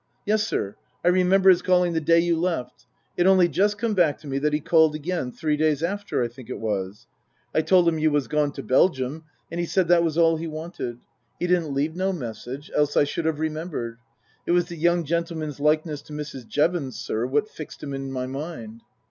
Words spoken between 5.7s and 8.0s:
after, I think it was. I told him